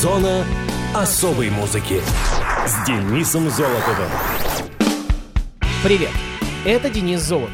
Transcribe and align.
Зона 0.00 0.46
особой 0.94 1.50
музыки 1.50 2.00
с 2.66 2.86
Денисом 2.86 3.50
Золотовым. 3.50 4.08
Привет, 5.84 6.08
это 6.64 6.88
Денис 6.88 7.20
Золотов. 7.20 7.50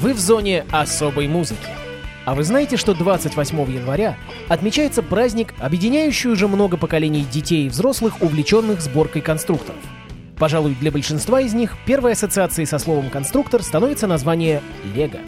Вы 0.00 0.12
в 0.12 0.18
зоне 0.18 0.64
особой 0.72 1.28
музыки. 1.28 1.68
А 2.24 2.34
вы 2.34 2.42
знаете, 2.42 2.76
что 2.76 2.92
28 2.92 3.72
января 3.72 4.16
отмечается 4.48 5.04
праздник, 5.04 5.54
объединяющий 5.60 6.28
уже 6.28 6.48
много 6.48 6.76
поколений 6.76 7.24
детей 7.24 7.66
и 7.66 7.68
взрослых, 7.68 8.20
увлеченных 8.20 8.80
сборкой 8.80 9.22
конструкторов? 9.22 9.80
Пожалуй, 10.38 10.74
для 10.80 10.90
большинства 10.90 11.40
из 11.40 11.54
них 11.54 11.76
первой 11.86 12.14
ассоциацией 12.14 12.66
со 12.66 12.80
словом 12.80 13.10
«конструктор» 13.10 13.62
становится 13.62 14.08
название 14.08 14.60
«Лего». 14.96 15.20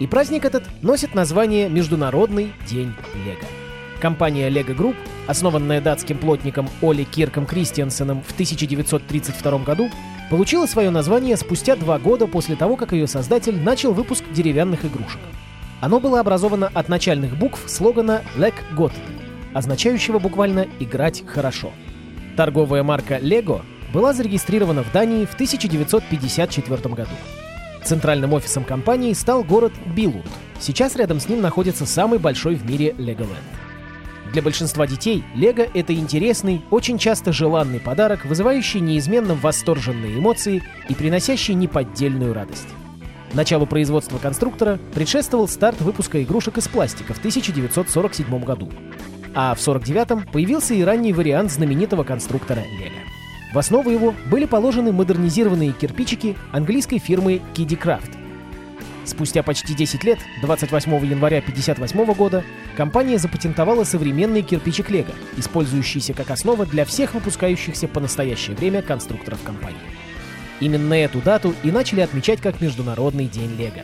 И 0.00 0.06
праздник 0.06 0.46
этот 0.46 0.64
носит 0.80 1.14
название 1.14 1.68
Международный 1.68 2.54
день 2.66 2.94
Лего. 3.26 3.46
Компания 4.00 4.48
Lego 4.48 4.74
Group, 4.74 4.96
основанная 5.32 5.80
датским 5.80 6.18
плотником 6.18 6.68
Оли 6.82 7.04
Кирком 7.04 7.46
Кристиансеном 7.46 8.22
в 8.22 8.32
1932 8.32 9.58
году, 9.58 9.90
получила 10.30 10.66
свое 10.66 10.90
название 10.90 11.36
спустя 11.36 11.74
два 11.74 11.98
года 11.98 12.26
после 12.26 12.54
того, 12.54 12.76
как 12.76 12.92
ее 12.92 13.06
создатель 13.06 13.58
начал 13.58 13.92
выпуск 13.92 14.24
деревянных 14.30 14.84
игрушек. 14.84 15.20
Оно 15.80 16.00
было 16.00 16.20
образовано 16.20 16.70
от 16.72 16.88
начальных 16.88 17.36
букв 17.36 17.64
слогана 17.66 18.22
«Leg 18.36 18.54
Got», 18.76 18.92
означающего 19.54 20.18
буквально 20.18 20.66
«играть 20.80 21.24
хорошо». 21.26 21.72
Торговая 22.36 22.82
марка 22.82 23.16
Lego 23.16 23.62
была 23.92 24.12
зарегистрирована 24.12 24.82
в 24.82 24.92
Дании 24.92 25.24
в 25.24 25.32
1954 25.32 26.94
году. 26.94 27.10
Центральным 27.84 28.34
офисом 28.34 28.64
компании 28.64 29.14
стал 29.14 29.42
город 29.42 29.72
Билунд. 29.96 30.26
Сейчас 30.60 30.94
рядом 30.94 31.20
с 31.20 31.28
ним 31.28 31.40
находится 31.40 31.86
самый 31.86 32.18
большой 32.18 32.54
в 32.54 32.68
мире 32.68 32.94
Леголенд. 32.98 33.61
Для 34.32 34.40
большинства 34.40 34.86
детей 34.86 35.24
Лего— 35.34 35.66
это 35.74 35.92
интересный, 35.92 36.62
очень 36.70 36.96
часто 36.96 37.32
желанный 37.32 37.80
подарок, 37.80 38.24
вызывающий 38.24 38.80
неизменно 38.80 39.34
восторженные 39.34 40.18
эмоции 40.18 40.62
и 40.88 40.94
приносящий 40.94 41.52
неподдельную 41.52 42.32
радость. 42.32 42.68
Началу 43.34 43.66
производства 43.66 44.16
конструктора 44.16 44.78
предшествовал 44.94 45.48
старт 45.48 45.80
выпуска 45.82 46.22
игрушек 46.22 46.56
из 46.56 46.66
пластика 46.66 47.12
в 47.12 47.18
1947 47.18 48.42
году. 48.42 48.70
А 49.34 49.54
в 49.54 49.60
1949 49.60 50.30
появился 50.32 50.72
и 50.74 50.82
ранний 50.82 51.12
вариант 51.12 51.50
знаменитого 51.52 52.02
конструктора 52.02 52.60
Лего. 52.60 53.00
В 53.52 53.58
основу 53.58 53.90
его 53.90 54.14
были 54.30 54.46
положены 54.46 54.92
модернизированные 54.92 55.72
кирпичики 55.72 56.36
английской 56.52 56.98
фирмы 56.98 57.42
Kiddy 57.54 57.78
Craft. 57.78 58.21
Спустя 59.04 59.42
почти 59.42 59.74
10 59.74 60.04
лет, 60.04 60.18
28 60.42 60.92
января 61.06 61.38
1958 61.38 62.14
года, 62.14 62.44
компания 62.76 63.18
запатентовала 63.18 63.84
современный 63.84 64.42
кирпичик 64.42 64.90
Лего, 64.90 65.12
использующийся 65.36 66.14
как 66.14 66.30
основа 66.30 66.66
для 66.66 66.84
всех 66.84 67.14
выпускающихся 67.14 67.88
по 67.88 68.00
настоящее 68.00 68.56
время 68.56 68.80
конструкторов 68.80 69.42
компании. 69.42 69.80
Именно 70.60 70.94
эту 70.94 71.20
дату 71.20 71.54
и 71.64 71.72
начали 71.72 72.00
отмечать 72.00 72.40
как 72.40 72.60
Международный 72.60 73.26
день 73.26 73.56
Лего. 73.56 73.82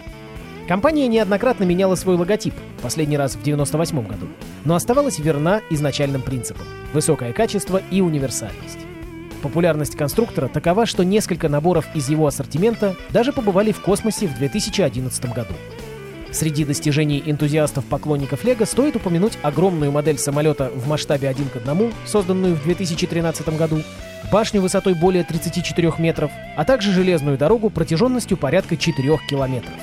Компания 0.69 1.09
неоднократно 1.09 1.65
меняла 1.65 1.97
свой 1.97 2.17
логотип, 2.17 2.55
последний 2.83 3.17
раз 3.17 3.33
в 3.33 3.41
1998 3.41 4.07
году, 4.07 4.29
но 4.65 4.75
оставалась 4.75 5.19
верна 5.19 5.63
изначальным 5.71 6.23
принципам– 6.23 6.67
высокое 6.93 7.33
качество 7.33 7.81
и 7.91 8.01
универсальность. 8.01 8.88
Популярность 9.43 9.97
конструктора 9.97 10.49
такова, 10.49 10.85
что 10.85 11.05
несколько 11.05 11.49
наборов 11.49 11.87
из 11.95 12.09
его 12.09 12.27
ассортимента 12.27 12.97
даже 13.11 13.33
побывали 13.33 13.73
в 13.73 13.81
космосе 13.81 14.27
в 14.27 14.37
2011 14.37 15.33
году. 15.33 15.55
Среди 16.31 16.65
достижений 16.65 17.23
энтузиастов-поклонников 17.25 18.45
Лего 18.45 18.65
стоит 18.65 18.97
упомянуть 18.97 19.39
огромную 19.43 19.93
модель 19.93 20.19
самолета 20.19 20.71
в 20.75 20.87
масштабе 20.87 21.29
1 21.29 21.49
к 21.49 21.57
1, 21.57 21.93
созданную 22.05 22.55
в 22.55 22.63
2013 22.65 23.57
году, 23.57 23.83
башню 24.31 24.61
высотой 24.61 24.95
более 24.95 25.25
34 25.25 25.95
метров, 25.99 26.31
а 26.57 26.65
также 26.65 26.93
железную 26.93 27.39
дорогу 27.39 27.71
протяженностью 27.71 28.37
порядка 28.37 28.77
4 28.77 29.19
километров. 29.31 29.75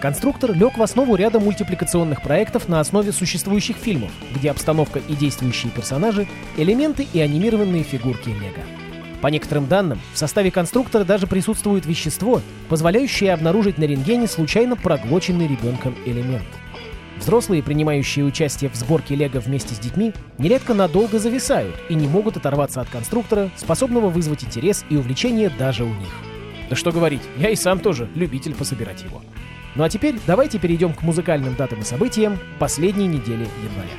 Конструктор 0.00 0.52
лег 0.52 0.78
в 0.78 0.82
основу 0.82 1.14
ряда 1.14 1.40
мультипликационных 1.40 2.22
проектов 2.22 2.68
на 2.68 2.80
основе 2.80 3.12
существующих 3.12 3.76
фильмов, 3.76 4.10
где 4.34 4.50
обстановка 4.50 5.00
и 5.00 5.14
действующие 5.14 5.70
персонажи— 5.72 6.26
элементы 6.56 7.06
и 7.12 7.20
анимированные 7.20 7.82
фигурки 7.82 8.28
Лего. 8.28 8.81
По 9.22 9.28
некоторым 9.28 9.68
данным, 9.68 10.00
в 10.12 10.18
составе 10.18 10.50
конструктора 10.50 11.04
даже 11.04 11.28
присутствует 11.28 11.86
вещество, 11.86 12.42
позволяющее 12.68 13.32
обнаружить 13.32 13.78
на 13.78 13.84
рентгене 13.84 14.26
случайно 14.26 14.74
проглоченный 14.74 15.46
ребенком 15.46 15.94
элемент. 16.04 16.42
Взрослые, 17.18 17.62
принимающие 17.62 18.24
участие 18.24 18.68
в 18.68 18.74
сборке 18.74 19.14
Лего 19.14 19.38
вместе 19.38 19.76
с 19.76 19.78
детьми, 19.78 20.12
нередко 20.38 20.74
надолго 20.74 21.20
зависают 21.20 21.76
и 21.88 21.94
не 21.94 22.08
могут 22.08 22.36
оторваться 22.36 22.80
от 22.80 22.88
конструктора, 22.88 23.48
способного 23.56 24.08
вызвать 24.08 24.42
интерес 24.42 24.84
и 24.90 24.96
увлечение 24.96 25.50
даже 25.56 25.84
у 25.84 25.94
них. 25.94 26.12
Да 26.68 26.74
что 26.74 26.90
говорить, 26.90 27.22
я 27.38 27.50
и 27.50 27.54
сам 27.54 27.78
тоже 27.78 28.08
любитель 28.16 28.54
пособирать 28.56 29.04
его. 29.04 29.22
Ну 29.76 29.84
а 29.84 29.88
теперь 29.88 30.18
давайте 30.26 30.58
перейдем 30.58 30.94
к 30.94 31.02
музыкальным 31.02 31.54
датам 31.54 31.78
и 31.78 31.84
событиям 31.84 32.38
последней 32.58 33.06
недели 33.06 33.46
января. 33.62 33.94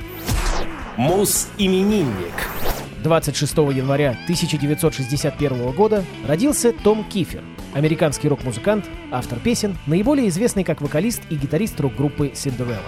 Мус-именинник. 0.98 2.73
26 3.04 3.56
января 3.58 4.12
1961 4.24 5.72
года 5.72 6.02
родился 6.26 6.72
Том 6.72 7.04
Кифер, 7.04 7.44
американский 7.74 8.28
рок-музыкант, 8.28 8.86
автор 9.12 9.38
песен, 9.38 9.76
наиболее 9.86 10.28
известный 10.28 10.64
как 10.64 10.80
вокалист 10.80 11.20
и 11.28 11.36
гитарист 11.36 11.78
рок-группы 11.80 12.28
Cinderella. 12.28 12.80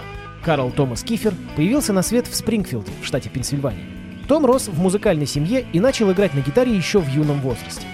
Карл 0.42 0.70
Томас 0.70 1.02
Кифер 1.02 1.34
появился 1.54 1.92
на 1.92 2.00
свет 2.00 2.26
в 2.26 2.34
Спрингфилде, 2.34 2.90
в 3.02 3.06
штате 3.06 3.28
Пенсильвания. 3.28 3.84
Том 4.26 4.46
рос 4.46 4.68
в 4.68 4.80
музыкальной 4.80 5.26
семье 5.26 5.66
и 5.74 5.80
начал 5.80 6.10
играть 6.10 6.32
на 6.32 6.40
гитаре 6.40 6.74
еще 6.74 6.98
в 6.98 7.08
юном 7.08 7.42
возрасте. 7.42 7.86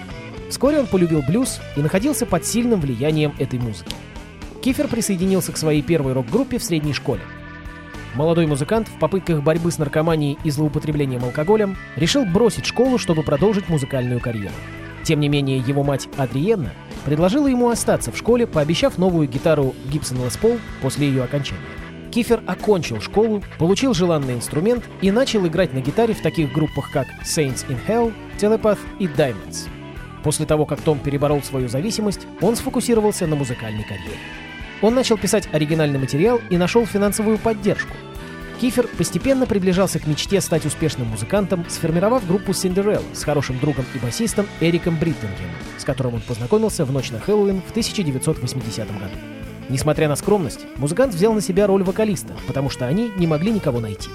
Вскоре 0.49 0.79
он 0.79 0.87
полюбил 0.87 1.21
блюз 1.27 1.59
и 1.75 1.81
находился 1.81 2.25
под 2.25 2.45
сильным 2.45 2.79
влиянием 2.79 3.33
этой 3.37 3.59
музыки. 3.59 3.93
Кифер 4.63 4.87
присоединился 4.87 5.51
к 5.51 5.57
своей 5.57 5.81
первой 5.81 6.13
рок-группе 6.13 6.57
в 6.57 6.63
средней 6.63 6.93
школе. 6.93 7.21
Молодой 8.13 8.45
музыкант 8.45 8.87
в 8.87 8.99
попытках 8.99 9.41
борьбы 9.41 9.71
с 9.71 9.79
наркоманией 9.79 10.37
и 10.43 10.51
злоупотреблением 10.51 11.23
алкоголем 11.23 11.75
решил 11.95 12.25
бросить 12.25 12.65
школу, 12.65 12.99
чтобы 12.99 13.23
продолжить 13.23 13.69
музыкальную 13.69 14.19
карьеру. 14.19 14.53
Тем 15.03 15.19
не 15.19 15.29
менее, 15.29 15.57
его 15.57 15.83
мать 15.83 16.07
Адриенна 16.17 16.71
предложила 17.05 17.47
ему 17.47 17.69
остаться 17.69 18.11
в 18.11 18.17
школе, 18.17 18.45
пообещав 18.45 18.97
новую 18.97 19.27
гитару 19.27 19.73
Gibson 19.91 20.25
Les 20.25 20.39
Paul 20.39 20.59
после 20.81 21.07
ее 21.07 21.23
окончания. 21.23 21.61
Кифер 22.11 22.43
окончил 22.45 23.01
школу, 23.01 23.43
получил 23.57 23.95
желанный 23.95 24.35
инструмент 24.35 24.83
и 25.01 25.09
начал 25.09 25.47
играть 25.47 25.73
на 25.73 25.79
гитаре 25.79 26.13
в 26.13 26.21
таких 26.21 26.53
группах, 26.53 26.91
как 26.91 27.07
Saints 27.23 27.65
in 27.67 27.77
Hell, 27.87 28.13
Telepath 28.39 28.79
и 28.99 29.07
Diamonds. 29.07 29.67
После 30.23 30.45
того, 30.45 30.67
как 30.67 30.79
Том 30.81 30.99
переборол 30.99 31.41
свою 31.41 31.67
зависимость, 31.67 32.27
он 32.39 32.55
сфокусировался 32.55 33.25
на 33.25 33.35
музыкальной 33.35 33.83
карьере. 33.83 34.19
Он 34.83 34.93
начал 34.95 35.17
писать 35.17 35.47
оригинальный 35.53 35.97
материал 35.97 36.41
и 36.49 36.57
нашел 36.57 36.85
финансовую 36.85 37.37
поддержку. 37.37 37.93
Кифер 38.59 38.87
постепенно 38.97 39.45
приближался 39.45 39.97
к 39.97 40.07
мечте 40.07 40.41
стать 40.41 40.65
успешным 40.65 41.07
музыкантом, 41.07 41.65
сформировав 41.69 42.27
группу 42.27 42.51
Cinderella 42.51 43.03
с 43.13 43.23
хорошим 43.23 43.59
другом 43.59 43.85
и 43.95 43.97
басистом 43.97 44.45
Эриком 44.59 44.97
Бриттенгеном, 44.97 45.51
с 45.77 45.85
которым 45.85 46.15
он 46.15 46.21
познакомился 46.21 46.83
в 46.83 46.91
ночь 46.91 47.11
на 47.11 47.19
Хэллоуин 47.21 47.61
в 47.61 47.71
1980 47.71 48.87
году. 48.87 49.15
Несмотря 49.69 50.09
на 50.09 50.17
скромность, 50.17 50.65
музыкант 50.75 51.13
взял 51.13 51.33
на 51.33 51.39
себя 51.39 51.65
роль 51.65 51.83
вокалиста, 51.83 52.33
потому 52.45 52.69
что 52.69 52.85
они 52.85 53.09
не 53.15 53.25
могли 53.25 53.53
никого 53.53 53.79
найти. 53.79 54.09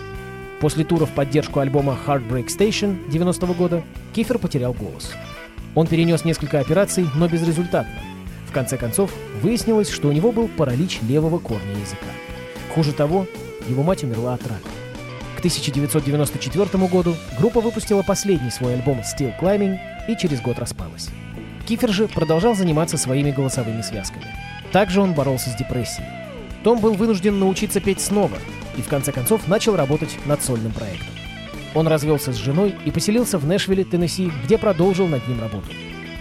После 0.60 0.84
тура 0.84 1.06
в 1.06 1.12
поддержку 1.12 1.60
альбома 1.60 1.98
Heartbreak 2.06 2.48
Station 2.48 3.08
90 3.10 3.46
-го 3.46 3.54
года 3.54 3.82
Кифер 4.14 4.38
потерял 4.38 4.74
голос. 4.74 5.12
Он 5.74 5.86
перенес 5.86 6.26
несколько 6.26 6.60
операций, 6.60 7.06
но 7.14 7.26
безрезультатно, 7.26 8.00
в 8.46 8.52
конце 8.52 8.76
концов, 8.76 9.10
выяснилось, 9.38 9.90
что 9.90 10.08
у 10.08 10.12
него 10.12 10.32
был 10.32 10.48
паралич 10.48 11.00
левого 11.02 11.38
корня 11.38 11.72
языка. 11.72 12.06
Хуже 12.74 12.92
того, 12.92 13.26
его 13.66 13.82
мать 13.82 14.04
умерла 14.04 14.34
от 14.34 14.42
рака. 14.42 14.68
К 15.36 15.38
1994 15.38 16.86
году 16.88 17.16
группа 17.38 17.60
выпустила 17.60 18.02
последний 18.02 18.50
свой 18.50 18.74
альбом 18.74 19.00
Steel 19.00 19.32
Climbing 19.40 19.78
и 20.08 20.16
через 20.16 20.40
год 20.40 20.58
распалась. 20.58 21.08
Кифер 21.66 21.90
же 21.90 22.08
продолжал 22.08 22.54
заниматься 22.54 22.96
своими 22.96 23.30
голосовыми 23.30 23.82
связками. 23.82 24.26
Также 24.72 25.00
он 25.00 25.14
боролся 25.14 25.50
с 25.50 25.54
депрессией. 25.54 26.08
Том 26.64 26.80
был 26.80 26.94
вынужден 26.94 27.38
научиться 27.38 27.80
петь 27.80 28.00
снова 28.00 28.36
и 28.76 28.82
в 28.82 28.88
конце 28.88 29.12
концов 29.12 29.46
начал 29.46 29.76
работать 29.76 30.16
над 30.26 30.42
сольным 30.42 30.72
проектом. 30.72 31.08
Он 31.74 31.86
развелся 31.86 32.32
с 32.32 32.36
женой 32.36 32.74
и 32.84 32.90
поселился 32.90 33.38
в 33.38 33.46
Нэшвилле, 33.46 33.84
Теннесси, 33.84 34.32
где 34.44 34.58
продолжил 34.58 35.06
над 35.06 35.26
ним 35.28 35.40
работу. 35.40 35.68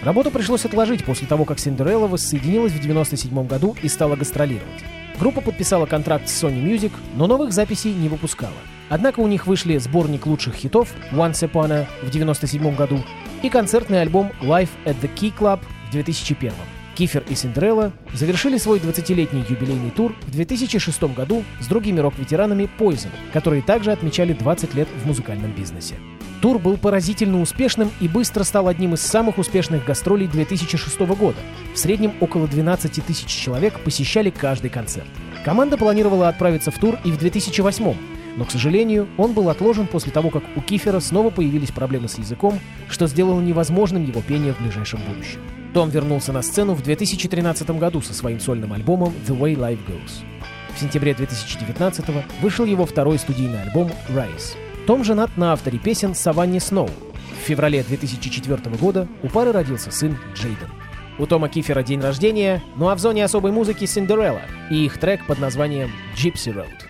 Работу 0.04 0.32
пришлось 0.32 0.66
отложить 0.66 1.04
после 1.04 1.28
того, 1.28 1.44
как 1.44 1.60
Синдерелла 1.60 2.08
воссоединилась 2.08 2.72
в 2.72 2.80
1997 2.80 3.48
году 3.48 3.76
и 3.82 3.88
стала 3.88 4.16
гастролировать. 4.16 4.84
Группа 5.20 5.42
подписала 5.42 5.88
контракт 5.88 6.30
с 6.30 6.44
Sony 6.44 6.64
Music, 6.64 6.92
но 7.16 7.26
новых 7.26 7.52
записей 7.52 7.94
не 7.94 8.08
выпускала. 8.08 8.54
Однако 8.90 9.20
у 9.20 9.28
них 9.28 9.48
вышли 9.48 9.78
сборник 9.78 10.28
лучших 10.28 10.54
хитов 10.54 10.94
Once 11.12 11.42
Upon 11.42 11.72
a 11.72 11.88
в 12.04 12.10
1997 12.10 12.76
году 12.76 13.04
и 13.42 13.50
концертный 13.50 14.02
альбом 14.02 14.32
Live 14.42 14.70
at 14.86 14.96
the 15.02 15.10
Key 15.14 15.34
Club 15.36 15.60
в 15.88 15.92
2001. 15.92 16.54
Кифер 16.96 17.24
и 17.30 17.36
Синдерелла 17.36 17.92
завершили 18.14 18.58
свой 18.58 18.80
20-летний 18.80 19.46
юбилейный 19.48 19.92
тур 19.92 20.16
в 20.26 20.32
2006 20.32 21.04
году 21.16 21.44
с 21.60 21.68
другими 21.68 22.00
рок-ветеранами 22.00 22.70
Poison, 22.80 23.12
которые 23.34 23.62
также 23.62 23.92
отмечали 23.92 24.34
20 24.34 24.74
лет 24.74 24.88
в 25.04 25.06
музыкальном 25.06 25.52
бизнесе. 25.52 25.96
Тур 26.42 26.60
был 26.60 26.78
поразительно 26.78 27.42
успешным 27.42 27.92
и 28.00 28.08
быстро 28.08 28.44
стал 28.44 28.68
одним 28.68 28.94
из 28.94 29.02
самых 29.02 29.38
успешных 29.38 29.86
гастролей 29.86 30.28
2006 30.28 31.00
года. 31.00 31.38
В 31.74 31.78
среднем 31.78 32.14
около 32.20 32.48
12 32.48 33.06
тысяч 33.06 33.28
человек 33.28 33.80
посещали 33.80 34.30
каждый 34.30 34.70
концерт. 34.70 35.08
Команда 35.44 35.78
планировала 35.78 36.28
отправиться 36.28 36.72
в 36.72 36.78
тур 36.78 36.98
и 37.04 37.12
в 37.12 37.18
2008 37.18 37.96
но, 38.38 38.46
к 38.46 38.52
сожалению, 38.52 39.08
он 39.18 39.34
был 39.34 39.50
отложен 39.50 39.88
после 39.88 40.12
того, 40.12 40.30
как 40.30 40.44
у 40.56 40.62
Кифера 40.62 41.00
снова 41.00 41.32
появились 41.32 41.72
проблемы 41.72 42.08
с 42.08 42.20
языком, 42.20 42.60
что 42.88 43.08
сделало 43.08 43.42
невозможным 43.42 44.06
его 44.06 44.22
пение 44.22 44.54
в 44.54 44.62
ближайшем 44.62 45.00
будущем. 45.10 45.40
Том 45.74 45.90
вернулся 45.90 46.32
на 46.32 46.44
сцену 46.44 46.76
в 46.76 46.84
2013 46.84 47.68
году 47.72 48.00
со 48.02 48.14
своим 48.14 48.40
сольным 48.40 48.74
альбомом 48.74 49.12
«The 49.28 49.38
Way 49.38 49.56
Life 49.56 49.80
Goes». 49.88 50.24
В 50.76 50.80
сентябре 50.80 51.16
2019 51.16 52.06
вышел 52.40 52.66
его 52.66 52.86
второй 52.86 53.18
студийный 53.18 53.64
альбом 53.64 53.92
«Rise». 54.10 54.56
Том 54.88 55.04
женат 55.04 55.36
на 55.36 55.52
авторе 55.52 55.80
песен 55.80 56.16
Саванне 56.16 56.62
Сноу. 56.62 56.88
В 56.88 57.46
феврале 57.46 57.84
2004 57.84 58.78
года 58.78 59.06
у 59.22 59.28
пары 59.28 59.52
родился 59.52 59.92
сын 59.92 60.18
Джейден. 60.34 60.70
У 61.20 61.26
Тома 61.26 61.50
Кифера 61.50 61.84
день 61.84 62.00
рождения, 62.00 62.64
ну 62.78 62.88
а 62.88 62.96
в 62.96 63.00
зоне 63.00 63.26
особой 63.26 63.52
музыки 63.52 63.84
Синдерелла 63.84 64.44
и 64.72 64.86
их 64.86 64.98
трек 64.98 65.28
под 65.28 65.40
названием 65.40 65.92
«Gypsy 66.16 66.54
Road». 66.54 66.87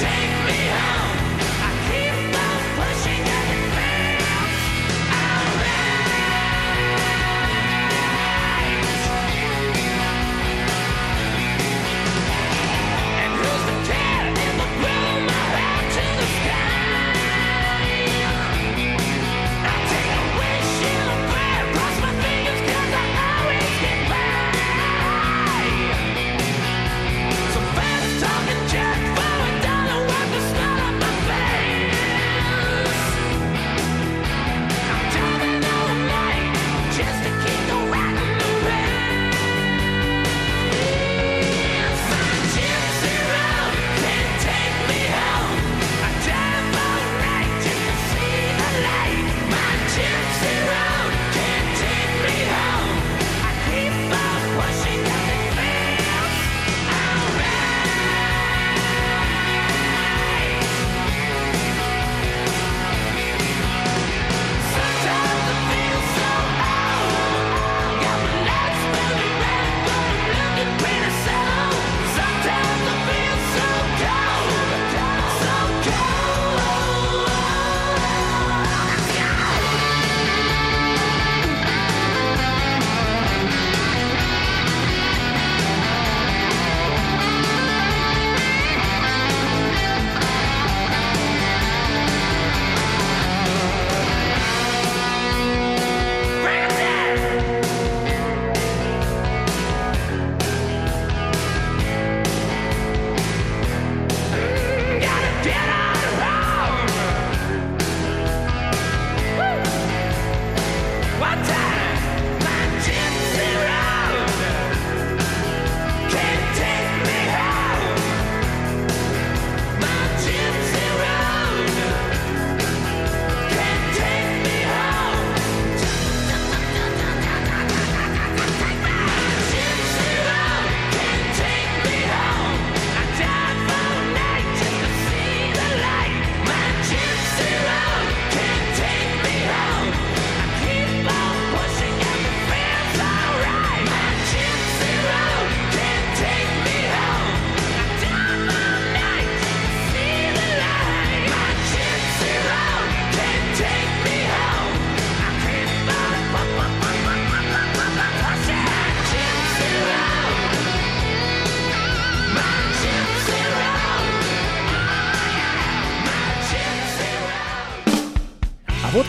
take 0.00 0.39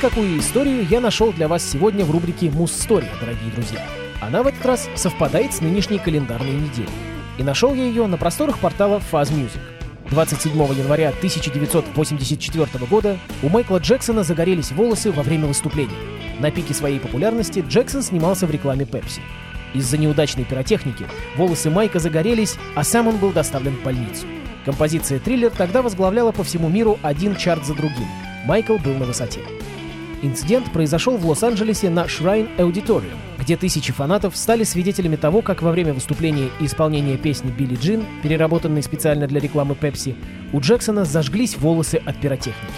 какую 0.02 0.40
историю 0.40 0.84
я 0.90 1.00
нашел 1.00 1.32
для 1.32 1.48
вас 1.48 1.64
сегодня 1.64 2.04
в 2.04 2.10
рубрике 2.10 2.50
«Муз-история», 2.50 3.12
дорогие 3.20 3.52
друзья. 3.52 3.86
Она 4.20 4.42
в 4.42 4.48
этот 4.48 4.66
раз 4.66 4.90
совпадает 4.96 5.54
с 5.54 5.62
нынешней 5.62 6.00
календарной 6.00 6.54
неделей. 6.54 6.90
И 7.38 7.44
нашел 7.44 7.76
я 7.76 7.84
ее 7.84 8.08
на 8.08 8.18
просторах 8.18 8.58
портала 8.58 9.00
Fuzz 9.12 9.32
Music. 9.32 9.60
27 10.10 10.54
января 10.74 11.10
1984 11.10 12.86
года 12.90 13.20
у 13.44 13.50
Майкла 13.50 13.78
Джексона 13.78 14.24
загорелись 14.24 14.72
волосы 14.72 15.12
во 15.12 15.22
время 15.22 15.46
выступления. 15.46 15.92
На 16.40 16.50
пике 16.50 16.74
своей 16.74 17.00
популярности 17.00 17.64
Джексон 17.66 18.02
снимался 18.02 18.48
в 18.48 18.52
рекламе 18.52 18.86
Pepsi. 18.86 19.22
Из-за 19.76 20.00
неудачной 20.00 20.46
пиротехники 20.46 21.06
волосы 21.38 21.70
Майка 21.70 22.00
загорелись, 22.00 22.58
а 22.74 22.84
сам 22.84 23.08
он 23.08 23.18
был 23.18 23.30
доставлен 23.30 23.76
в 23.78 23.84
больницу. 23.84 24.26
Композиция 24.66 25.20
«Триллер» 25.20 25.52
тогда 25.52 25.84
возглавляла 25.84 26.32
по 26.32 26.44
всему 26.44 26.70
миру 26.70 26.98
один 27.04 27.36
чарт 27.36 27.68
за 27.68 27.76
другим. 27.76 28.08
Майкл 28.46 28.78
был 28.78 28.96
на 28.96 29.06
высоте. 29.06 29.42
Инцидент 30.24 30.72
произошел 30.72 31.18
в 31.18 31.28
Лос-Анджелесе 31.28 31.90
на 31.90 32.06
Shrine 32.06 32.48
Auditorium, 32.58 33.18
где 33.40 33.58
тысячи 33.58 33.92
фанатов 33.92 34.38
стали 34.38 34.64
свидетелями 34.64 35.16
того, 35.16 35.42
как 35.42 35.64
во 35.64 35.72
время 35.72 35.94
выступления 35.96 36.50
и 36.60 36.68
исполнения 36.68 37.18
песни 37.18 37.50
«Билли 37.50 37.76
Джин», 37.76 38.06
переработанной 38.22 38.84
специально 38.84 39.26
для 39.26 39.40
рекламы 39.40 39.74
Пепси, 39.74 40.16
у 40.54 40.60
Джексона 40.60 41.06
зажглись 41.06 41.58
волосы 41.58 42.00
от 42.06 42.22
пиротехники. 42.22 42.72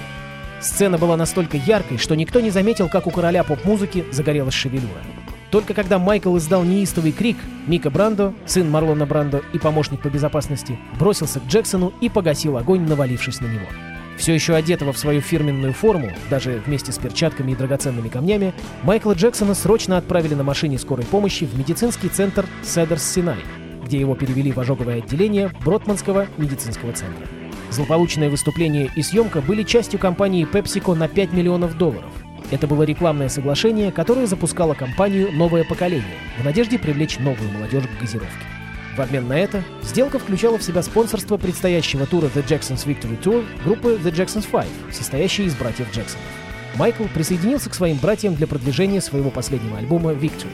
Сцена 0.62 0.98
была 0.98 1.18
настолько 1.18 1.58
яркой, 1.58 1.98
что 1.98 2.16
никто 2.16 2.40
не 2.40 2.50
заметил, 2.50 2.88
как 2.88 3.08
у 3.08 3.12
короля 3.12 3.44
поп-музыки 3.44 4.06
загорелась 4.10 4.54
шевелюра. 4.54 5.02
Только 5.52 5.74
когда 5.74 6.00
Майкл 6.00 6.38
издал 6.38 6.64
неистовый 6.64 7.12
крик, 7.12 7.36
Мика 7.68 7.90
Брандо, 7.90 8.34
сын 8.46 8.72
Марлона 8.72 9.06
Брандо 9.06 9.42
и 9.52 9.60
помощник 9.60 10.02
по 10.02 10.08
безопасности, 10.08 10.80
бросился 10.98 11.42
к 11.42 11.48
Джексону 11.48 11.92
и 12.00 12.08
погасил 12.08 12.56
огонь, 12.56 12.88
навалившись 12.88 13.42
на 13.42 13.48
него. 13.48 13.68
Все 14.18 14.34
еще 14.34 14.56
одетого 14.56 14.94
в 14.94 14.98
свою 14.98 15.22
фирменную 15.22 15.74
форму, 15.74 16.12
даже 16.30 16.62
вместе 16.66 16.92
с 16.92 16.98
перчатками 16.98 17.52
и 17.52 17.56
драгоценными 17.56 18.10
камнями, 18.10 18.54
Майкла 18.84 19.14
Джексона 19.14 19.54
срочно 19.54 19.98
отправили 19.98 20.34
на 20.34 20.44
машине 20.44 20.78
скорой 20.78 21.06
помощи 21.06 21.46
в 21.46 21.58
медицинский 21.58 22.10
центр 22.10 22.46
Седерс 22.64 23.04
Синай, 23.04 23.40
где 23.84 24.00
его 24.00 24.16
перевели 24.16 24.52
в 24.52 24.60
ожоговое 24.60 25.00
отделение 25.00 25.52
Бродманского 25.66 26.28
медицинского 26.38 26.94
центра. 26.94 27.26
Злополучное 27.72 28.30
выступление 28.30 28.92
и 28.96 29.02
съемка 29.02 29.42
были 29.42 29.64
частью 29.64 30.00
кампании 30.00 30.48
PepsiCo 30.48 30.94
на 30.94 31.08
5 31.08 31.34
миллионов 31.34 31.76
долларов. 31.78 32.12
Это 32.52 32.68
было 32.68 32.84
рекламное 32.84 33.30
соглашение, 33.30 33.92
которое 33.92 34.28
запускало 34.28 34.76
компанию 34.76 35.32
«Новое 35.32 35.64
поколение» 35.64 36.18
в 36.40 36.46
надежде 36.46 36.78
привлечь 36.78 37.18
новую 37.18 37.52
молодежь 37.52 37.86
к 37.88 38.02
газировке. 38.02 38.53
В 38.96 39.02
обмен 39.02 39.28
на 39.28 39.40
это, 39.40 39.64
сделка 39.82 40.20
включала 40.20 40.60
в 40.60 40.64
себя 40.64 40.84
спонсорство 40.84 41.38
предстоящего 41.38 42.06
тура 42.06 42.28
The 42.28 42.46
Jacksons 42.46 42.86
Victory 42.86 43.20
Tour 43.20 43.44
группы 43.66 44.00
The 44.04 44.14
Jacksons 44.14 44.46
Five, 44.52 44.68
состоящей 44.92 45.46
из 45.46 45.56
братьев 45.56 45.88
Джексонов. 45.88 46.28
Майкл 46.76 47.06
присоединился 47.06 47.72
к 47.72 47.74
своим 47.74 47.98
братьям 47.98 48.36
для 48.36 48.46
продвижения 48.46 49.02
своего 49.02 49.32
последнего 49.32 49.80
альбома 49.80 50.12
Victory. 50.12 50.52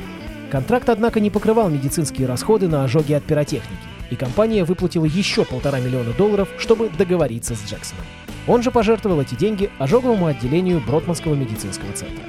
Контракт, 0.49 0.87
однако, 0.87 1.19
не 1.19 1.29
покрывал 1.29 1.69
медицинские 1.69 2.27
расходы 2.27 2.69
на 2.69 2.85
ожоги 2.85 3.11
от 3.11 3.25
пиротехники, 3.25 3.77
и 4.09 4.15
компания 4.15 4.63
выплатила 4.63 5.05
еще 5.05 5.43
полтора 5.43 5.81
миллиона 5.81 6.13
долларов, 6.13 6.47
чтобы 6.57 6.89
договориться 6.89 7.55
с 7.55 7.63
Джексоном. 7.69 8.05
Он 8.47 8.63
же 8.63 8.71
пожертвовал 8.71 9.19
эти 9.19 9.35
деньги 9.35 9.69
ожоговому 9.79 10.27
отделению 10.27 10.79
Бродманского 10.79 11.35
медицинского 11.35 11.91
центра. 11.91 12.23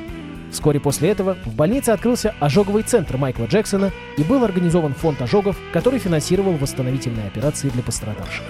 Вскоре 0.51 0.81
после 0.81 1.11
этого 1.11 1.37
в 1.45 1.55
больнице 1.55 1.91
открылся 1.91 2.35
ожоговый 2.41 2.83
центр 2.83 3.17
Майкла 3.17 3.45
Джексона 3.45 3.93
и 4.17 4.23
был 4.23 4.45
организован 4.45 4.95
фонд 4.95 5.23
ожогов, 5.23 5.57
который 5.73 6.01
финансировал 6.01 6.55
восстановительные 6.55 7.29
операции 7.29 7.69
для 7.69 7.83
пострадавших. 7.83 8.45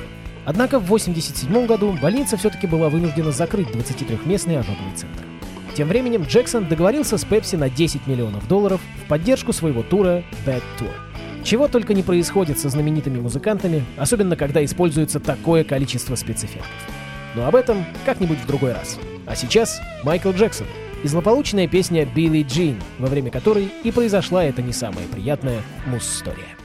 Однако 0.47 0.79
в 0.79 0.85
1987 0.85 1.67
году 1.67 1.97
больница 2.01 2.37
все-таки 2.37 2.67
была 2.67 2.89
вынуждена 2.89 3.31
закрыть 3.31 3.69
23-местный 3.69 4.59
ожоговый 4.59 4.95
центр. 4.97 5.23
Тем 5.77 5.89
временем 5.89 6.23
Джексон 6.23 6.67
договорился 6.67 7.19
с 7.19 7.25
Пепси 7.25 7.57
на 7.57 7.69
10 7.69 8.07
миллионов 8.07 8.49
долларов 8.49 8.81
в 9.05 9.09
поддержку 9.09 9.53
своего 9.53 9.83
тура 9.83 10.25
Bad 10.47 10.63
Tour. 10.79 10.91
Чего 11.45 11.69
только 11.69 11.95
не 11.95 12.03
происходит 12.03 12.59
со 12.59 12.69
знаменитыми 12.69 13.21
музыкантами, 13.21 13.85
особенно 13.97 14.37
когда 14.37 14.65
используется 14.65 15.21
такое 15.21 15.65
количество 15.65 16.15
спецэффектов. 16.15 16.67
Но 17.35 17.47
об 17.47 17.55
этом 17.55 17.85
как-нибудь 18.05 18.39
в 18.39 18.47
другой 18.47 18.73
раз. 18.73 18.99
А 19.27 19.37
сейчас 19.37 19.81
Майкл 20.03 20.31
Джексон— 20.31 20.67
и 21.03 21.09
злополучная 21.09 21.67
песня 21.67 22.05
«Билли 22.05 22.43
Джин», 22.43 22.77
во 22.99 23.09
время 23.09 23.31
которой 23.31 23.69
и 23.85 23.91
произошла 23.91 24.45
эта 24.45 24.63
не 24.63 24.73
самая 24.73 25.07
приятная 25.07 25.63
мус-история. 25.87 26.60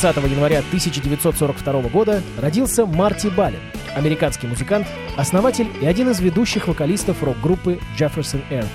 30 0.00 0.16
января 0.30 0.60
1942 0.60 1.82
года 1.90 2.22
родился 2.38 2.86
Марти 2.86 3.26
Балин, 3.26 3.60
американский 3.94 4.46
музыкант, 4.46 4.86
основатель 5.18 5.68
и 5.82 5.84
один 5.84 6.08
из 6.08 6.20
ведущих 6.20 6.68
вокалистов 6.68 7.22
рок-группы 7.22 7.78
Jefferson 7.98 8.40
Airplane. 8.48 8.70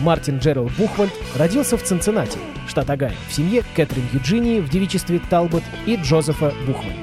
Мартин 0.00 0.38
Джеральд 0.38 0.72
Бухвальд 0.78 1.12
родился 1.36 1.76
в 1.76 1.82
Цинциннати, 1.82 2.38
штат 2.66 2.88
Огайо, 2.88 3.12
в 3.28 3.34
семье 3.34 3.62
Кэтрин 3.76 4.04
Юджинии 4.14 4.60
в 4.60 4.70
девичестве 4.70 5.20
Талбот 5.28 5.64
и 5.84 5.96
Джозефа 5.96 6.54
Бухвальда. 6.66 6.96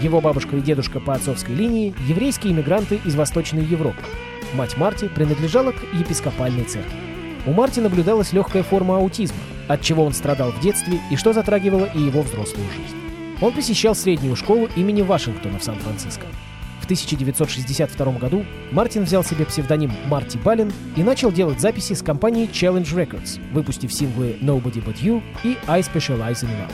Его 0.00 0.20
бабушка 0.20 0.56
и 0.56 0.60
дедушка 0.60 0.98
по 0.98 1.14
отцовской 1.14 1.54
линии– 1.54 1.94
еврейские 2.08 2.52
иммигранты 2.52 2.98
из 3.04 3.14
Восточной 3.14 3.62
Европы. 3.62 4.02
Мать 4.54 4.76
Марти 4.76 5.06
принадлежала 5.06 5.70
к 5.70 5.84
епископальной 5.94 6.64
церкви. 6.64 6.98
У 7.46 7.52
Марти 7.52 7.78
наблюдалась 7.78 8.32
легкая 8.32 8.64
форма 8.64 8.96
аутизма, 8.96 9.38
от 9.68 9.82
чего 9.82 10.04
он 10.04 10.12
страдал 10.12 10.50
в 10.52 10.60
детстве 10.60 11.00
и 11.10 11.16
что 11.16 11.32
затрагивало 11.32 11.86
и 11.94 12.00
его 12.00 12.22
взрослую 12.22 12.66
жизнь. 12.70 12.96
Он 13.40 13.52
посещал 13.52 13.94
среднюю 13.94 14.36
школу 14.36 14.68
имени 14.76 15.02
Вашингтона 15.02 15.58
в 15.58 15.64
Сан-Франциско. 15.64 16.26
В 16.80 16.84
1962 16.84 18.12
году 18.12 18.44
Мартин 18.72 19.04
взял 19.04 19.22
себе 19.22 19.44
псевдоним 19.44 19.92
Марти 20.08 20.36
Балин 20.36 20.72
и 20.96 21.02
начал 21.02 21.30
делать 21.30 21.60
записи 21.60 21.92
с 21.92 22.02
компанией 22.02 22.46
Challenge 22.46 22.84
Records, 22.84 23.40
выпустив 23.52 23.92
синглы 23.92 24.36
Nobody 24.40 24.84
But 24.84 25.00
You 25.00 25.22
и 25.44 25.56
I 25.66 25.80
Specialize 25.80 26.42
in 26.42 26.50
Love. 26.50 26.72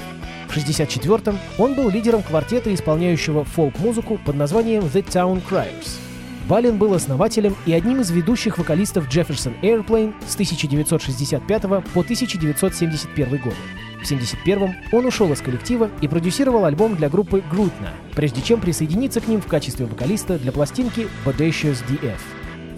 В 0.48 0.56
1964-м 0.56 1.38
он 1.58 1.74
был 1.74 1.90
лидером 1.90 2.22
квартета, 2.22 2.72
исполняющего 2.74 3.44
фолк-музыку 3.44 4.18
под 4.24 4.36
названием 4.36 4.82
The 4.82 5.04
Town 5.04 5.42
Criers– 5.48 5.98
Балин 6.48 6.78
был 6.78 6.94
основателем 6.94 7.54
и 7.66 7.74
одним 7.74 8.00
из 8.00 8.10
ведущих 8.10 8.56
вокалистов 8.56 9.06
Jefferson 9.08 9.52
Airplane 9.60 10.14
с 10.26 10.32
1965 10.34 11.62
по 11.62 12.00
1971 12.00 13.28
год. 13.36 13.54
В 14.00 14.04
1971 14.04 14.74
он 14.92 15.06
ушел 15.06 15.30
из 15.32 15.42
коллектива 15.42 15.90
и 16.00 16.08
продюсировал 16.08 16.64
альбом 16.64 16.96
для 16.96 17.10
группы 17.10 17.42
Грутна, 17.50 17.90
прежде 18.14 18.40
чем 18.40 18.60
присоединиться 18.60 19.20
к 19.20 19.28
ним 19.28 19.42
в 19.42 19.46
качестве 19.46 19.84
вокалиста 19.84 20.38
для 20.38 20.52
пластинки 20.52 21.08
Bodacious 21.26 21.84
DF. 21.86 22.18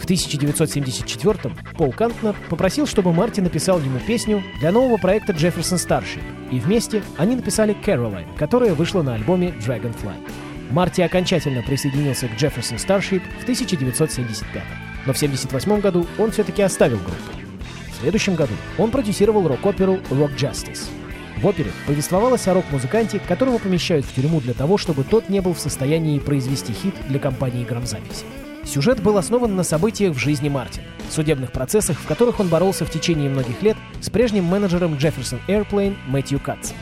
В 0.01 0.05
1974 0.05 1.55
Пол 1.77 1.93
Кантнер 1.93 2.35
попросил, 2.49 2.87
чтобы 2.89 3.13
Марти 3.13 3.41
написал 3.41 3.79
ему 3.79 4.01
песню 4.01 4.43
для 4.59 4.73
нового 4.73 4.97
проекта 4.97 5.33
Jefferson 5.33 5.77
Starship, 5.77 6.23
и 6.51 6.59
вместе 6.59 7.05
они 7.19 7.37
написали 7.37 7.77
Caroline, 7.85 8.27
которая 8.37 8.75
вышла 8.75 9.03
на 9.03 9.15
альбоме 9.15 9.55
Dragonfly. 9.65 10.50
Марти 10.71 11.01
окончательно 11.01 11.63
присоединился 11.63 12.29
к 12.29 12.33
Jefferson 12.33 12.77
Starship 12.77 13.23
в 13.41 13.43
1975 13.43 14.63
но 15.07 15.13
в 15.13 15.17
1978 15.17 15.81
году 15.81 16.07
он 16.19 16.31
все-таки 16.31 16.63
оставил 16.63 16.99
группу. 16.99 17.23
В 17.93 18.03
следующем 18.03 18.35
году 18.35 18.55
он 18.79 18.91
продюсировал 18.91 19.47
рок-оперу 19.49 19.97
«Rock 20.11 20.37
Justice». 20.37 20.89
В 21.37 21.47
опере 21.47 21.71
повествовалось 21.87 22.47
о 22.49 22.55
рок-музыканте, 22.55 23.19
которого 23.19 23.59
помещают 23.59 24.05
в 24.05 24.15
тюрьму 24.15 24.41
для 24.41 24.53
того, 24.53 24.77
чтобы 24.77 25.05
тот 25.05 25.29
не 25.31 25.41
был 25.41 25.55
в 25.55 25.61
состоянии 25.61 26.19
произвести 26.19 26.73
хит 26.73 26.95
для 27.09 27.19
компании 27.19 27.65
грамзаписи. 27.65 28.25
Сюжет 28.65 29.03
был 29.03 29.17
основан 29.17 29.57
на 29.57 29.63
событиях 29.63 30.15
в 30.15 30.19
жизни 30.19 30.51
Мартина, 30.51 30.87
судебных 31.09 31.51
процессах, 31.51 31.99
в 31.99 32.07
которых 32.07 32.41
он 32.41 32.49
боролся 32.49 32.85
в 32.85 32.91
течение 32.91 33.31
многих 33.31 33.63
лет 33.63 33.77
с 34.03 34.11
прежним 34.11 34.45
менеджером 34.45 34.95
Jefferson 34.95 35.41
Airplane 35.49 35.97
Мэтью 36.07 36.41
Катцем. 36.41 36.77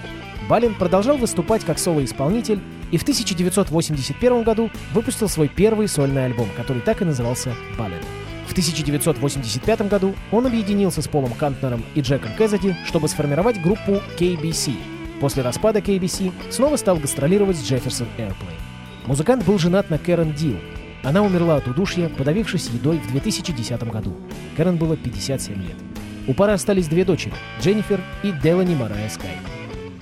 Балин 0.49 0.75
продолжал 0.75 1.19
выступать 1.19 1.65
как 1.65 1.79
соло-исполнитель 1.79 2.61
и 2.91 2.99
в 2.99 3.03
1981 3.03 4.43
году 4.43 4.71
выпустил 4.93 5.29
свой 5.29 5.49
первый 5.49 5.89
сольный 5.89 6.25
альбом, 6.27 6.49
который 6.57 6.83
так 6.83 7.03
и 7.03 7.05
назывался 7.05 7.55
«Баллет». 7.79 8.05
В 8.47 8.53
1985 8.53 9.89
году 9.89 10.15
он 10.33 10.47
объединился 10.47 11.03
с 11.03 11.09
Полом 11.09 11.33
Кантнером 11.35 11.85
и 11.95 12.01
Джеком 12.01 12.31
Кэзади, 12.37 12.77
чтобы 12.87 13.09
сформировать 13.09 13.61
группу 13.61 14.01
KBC. 14.19 14.75
После 15.21 15.43
распада 15.43 15.81
KBC 15.81 16.33
снова 16.51 16.77
стал 16.77 16.97
гастролировать 16.97 17.59
с 17.59 17.71
Jefferson 17.71 18.07
Airplane. 18.17 18.59
Музыкант 19.07 19.45
был 19.45 19.59
женат 19.59 19.91
на 19.91 19.99
Кэрон 19.99 20.33
Дил. 20.33 20.57
Она 21.03 21.23
умерла 21.23 21.57
от 21.57 21.69
удушья, 21.69 22.09
подавившись 22.09 22.69
едой 22.69 22.99
в 22.99 23.11
2010 23.13 23.83
году. 23.85 24.17
Кэрон 24.57 24.77
было 24.77 24.97
57 24.97 25.55
лет. 25.63 25.77
У 26.27 26.35
пары 26.35 26.53
остались 26.53 26.89
две 26.89 27.05
дочери– 27.05 27.35
Дженнифер 27.63 28.01
и 28.23 28.33
Делани 28.33 28.75
Марая 28.75 29.09
Скай. 29.09 29.37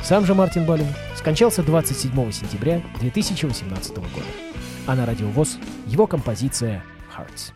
Сам 0.07 0.25
же 0.25 0.35
Мартин 0.35 0.65
Балин 0.65 0.87
скончался 1.17 1.65
27 1.65 2.31
сентября 2.31 2.81
2018 3.01 3.97
года. 3.97 4.07
А 4.87 4.95
на 4.95 5.05
радиовоз 5.05 5.59
его 5.89 6.07
композиция 6.07 6.85
«Hearts». 7.19 7.56